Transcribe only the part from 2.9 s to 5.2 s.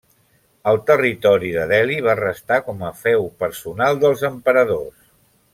feu personal dels emperadors.